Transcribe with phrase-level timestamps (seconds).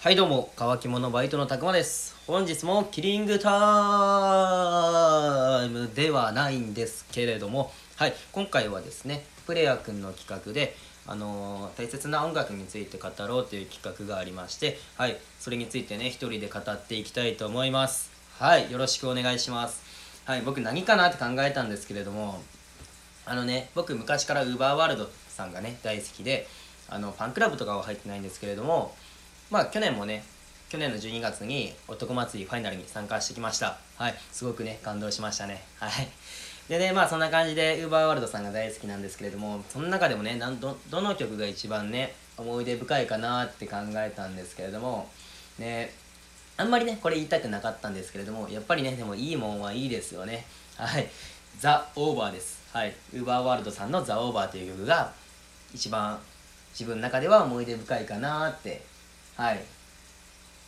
[0.00, 2.14] はいどうも乾き物バイトのたくまです。
[2.28, 3.50] 本日もキリングタ
[5.66, 18.12] イムではないんですけれどもはい今回はですねプレイヤーくんの企画であのー大切な音楽について語ろうという企画がありましてはいそれについてね一人で語っていきたいと思います。
[18.38, 19.82] はいよろしくお願いします。
[20.26, 22.40] はい僕何かなって考えたんですけれども
[23.26, 26.46] あのね僕昔から UberWorld さんがね大好きで
[26.88, 28.94] あのファンクラブとかは入ってないんですけれども
[29.50, 30.24] まあ去年もね
[30.68, 33.78] 去年の12月に男祭りファイナルに参加してきました。
[33.96, 34.14] はい。
[34.30, 35.62] すごくね感動しましたね。
[35.78, 36.08] はい。
[36.68, 45.08] でねまあそんな感じで UberWorld ワールドさんが大好きなんですけれどもその中でもねなんどどの曲が一番ね思い出深いかなって考えたんですけれども
[45.58, 45.94] ね
[46.58, 50.44] あんまりねこれ言いたくなかったんですけれどもやっぱりねでもいいもんはいいですよね。
[50.76, 51.08] はい。
[51.58, 52.62] ザ・オーバーです。
[52.72, 52.94] はい。
[53.14, 55.10] ウーバーワールドさんのザ・オーバーという曲が
[55.74, 56.18] 一番
[56.72, 58.82] 自分の中では思い出深いかなって
[59.38, 59.60] はい。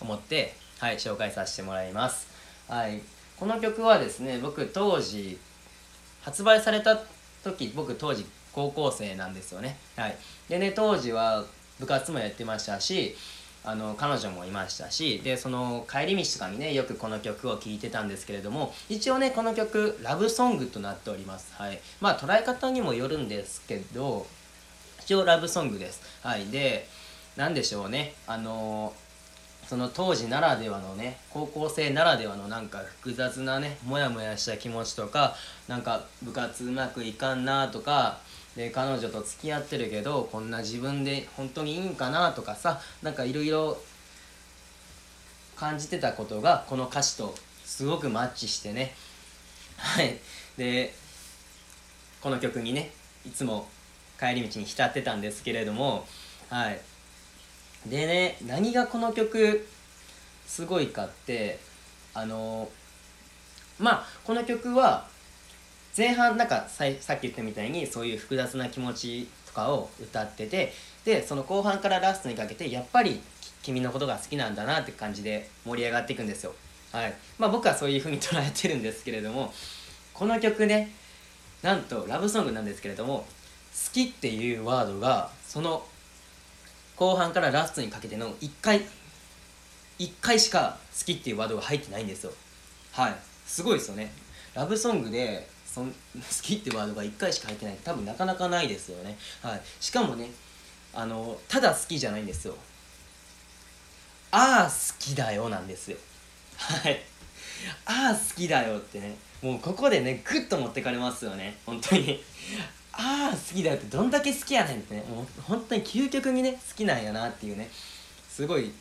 [0.00, 2.26] 思ってはい紹介させてもらいます。
[2.68, 3.00] はい。
[3.38, 5.38] この曲はですね僕当時
[6.22, 6.98] 発売された
[7.44, 9.76] 時僕当時高校生なんですよね。
[9.94, 10.16] はい。
[10.48, 11.44] でね当時は
[11.78, 13.14] 部活もやってましたし
[13.64, 21.54] あの彼女もいましたしでその帰り道とかにねよくこの曲を聴いてたんですけれども一応ねこの曲ラブソングとなっております。
[21.54, 21.78] はい。
[22.00, 24.26] まあ捉え方にもよるんですけど
[25.02, 26.02] 一応ラブソングです。
[26.24, 26.46] はい。
[26.46, 26.88] で
[27.36, 28.14] 何でしょうね。
[28.26, 28.92] あの
[29.68, 35.34] その当時ならではのね高校生ならではのなんか複雑なねモヤモヤした気持ちとか
[35.66, 38.18] なんか部活うまくいかんなとか
[38.54, 43.76] で彼女と付き合ってるけどこんな自分で本当にいいんかなとかさなんかいろいろ
[45.56, 47.34] 感じてたことがこの歌詞と
[47.64, 48.94] すごくマッチしてね。
[49.76, 50.16] はい。
[50.56, 50.94] で
[52.20, 52.92] この曲にね
[53.26, 53.68] いつも
[54.18, 56.06] 帰り道に浸ってたんですけれども
[56.48, 56.80] はい。
[57.88, 59.66] でね何がこの曲
[60.46, 61.58] すごいかって
[62.14, 62.68] あの
[63.78, 65.06] まあこの曲は
[65.96, 70.72] 前半なんかささっき言ったみたいにそういう複雑な気持ちとかを歌ってて
[71.04, 73.20] でその後半からラストにかけてやっぱり
[73.62, 76.54] 君のことが好きなんだなって感じで盛り上がっていくんですよ。
[76.92, 77.14] はい。
[77.38, 79.52] まあ僕はそういう風に捉えてるんですけれども
[80.14, 80.92] この曲ね
[81.62, 85.84] なんとラブソングなんですけれども好きっていうワードがその
[86.96, 88.80] 後半からラストにかけての1回
[89.98, 92.32] 1回しか好きっていうワードが入ってないんですよ。
[92.92, 93.16] はい。
[93.46, 94.12] すごいですよね。
[94.54, 95.94] ラブソングでそん 好
[96.42, 97.78] きってワードが1回しか入ってない。
[97.84, 99.18] 多分なかなかないですよね。
[99.42, 99.62] はい。
[99.80, 100.30] しかもね
[100.92, 102.56] あのただ好きじゃないんですよ。
[104.30, 105.98] ああ好きだよなんですよ。
[106.56, 107.02] はい。
[107.86, 109.16] ああ好きだよってね。
[109.42, 111.58] もうここでねグッと持ってかれますよね。
[111.64, 112.22] 本当に。
[112.98, 115.04] ああ好きだよってどんだけ好きやねんってね。
[115.08, 117.68] もう本当に究極にね好きなんやなっていうね。
[118.28, 118.72] すごい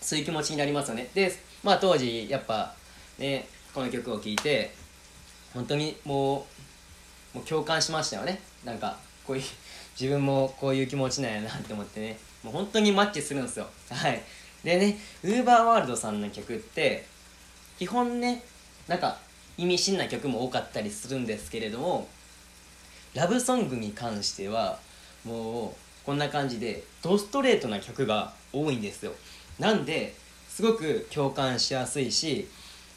[0.00, 1.08] そういう気持ちになりますよね。
[1.14, 1.32] で
[1.62, 2.74] まあ当時やっぱ
[3.18, 4.74] ねこの曲を聴いて
[5.54, 6.46] 本当にも
[7.34, 8.40] うもう共感しましたよね。
[8.64, 9.42] なんかこういう
[9.98, 12.18] 自分もこういう気持ちなんやなって思ってね。
[12.42, 13.66] もう本当にマッチするんですよ。
[13.90, 14.22] はい。
[14.64, 17.06] でね UberWorld さんの曲って
[17.78, 18.42] 基本ね
[18.88, 19.18] なんか
[19.56, 22.08] 意味深な曲も多かったりするんですけれども
[23.14, 24.78] ラブソングに関しては
[25.24, 25.74] もう
[26.04, 29.12] こんな感じでドストレートな曲が多いんですよ。
[29.58, 30.14] なんで
[30.48, 32.48] すごく共感しやすいし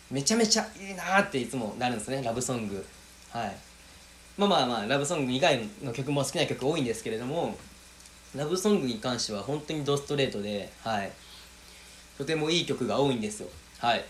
[0.09, 2.85] めちゃめちゃいいなっていつもなるんですねラブソング。
[3.31, 3.55] はい。
[4.37, 7.57] まあまあまあラブソング以外の曲も好きな曲多いんですけれども
[8.35, 11.11] ラブソングに関しては本当にドストレートではい。
[12.17, 13.49] とてもいい曲が多いんですよ。
[13.79, 14.05] はい。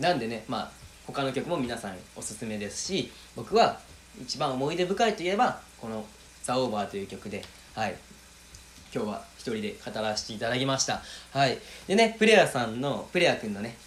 [0.00, 0.70] なんでねまあ
[1.06, 3.78] 他の曲も皆さんおすすめですし僕は
[4.20, 6.04] 一番思い出深いといえばこの
[6.42, 7.94] 「ザ・オーバーという曲ではい。
[8.94, 11.00] 今日は一人で語らせていただきました。
[11.32, 11.58] はい。
[11.86, 13.78] でねプレアさんのプレアくんのね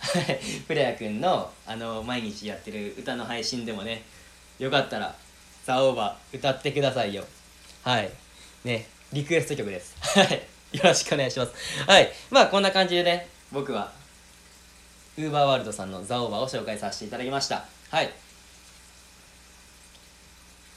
[0.67, 4.03] プレアくんのあの毎日やってる歌の配信でもね
[4.57, 5.15] よかったら
[5.63, 7.23] 「ザ・オーバー歌ってくださいよ。
[7.83, 8.09] はい。
[8.63, 9.95] ねリクエスト曲です。
[10.01, 10.41] はい。
[10.71, 11.53] よろしくお願いします。
[11.85, 12.11] はい。
[12.31, 13.91] まあこんな感じでね僕は
[15.17, 17.63] ウーバーワールドさんのザ・オーバーを紹介させていただきました。
[17.91, 18.11] はい。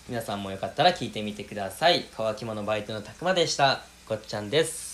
[0.08, 2.06] 皆さんもよかったら聞いてみてください。
[2.16, 3.82] 乾き物バイトのたくまでした。
[4.08, 4.87] ごっちゃんです。